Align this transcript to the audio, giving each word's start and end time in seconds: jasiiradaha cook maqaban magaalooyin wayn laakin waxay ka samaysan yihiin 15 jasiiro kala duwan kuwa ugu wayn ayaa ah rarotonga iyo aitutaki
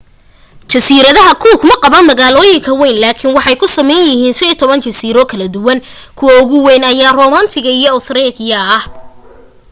jasiiradaha 0.71 1.31
cook 1.41 1.61
maqaban 1.71 2.05
magaalooyin 2.09 2.63
wayn 2.81 2.95
laakin 3.03 3.35
waxay 3.37 3.55
ka 3.61 3.67
samaysan 3.77 4.09
yihiin 4.11 4.35
15 4.39 4.87
jasiiro 4.87 5.21
kala 5.31 5.45
duwan 5.55 5.79
kuwa 6.17 6.33
ugu 6.41 6.57
wayn 6.67 6.83
ayaa 6.91 7.09
ah 7.11 7.17
rarotonga 7.17 7.71
iyo 7.79 7.87
aitutaki 7.93 8.49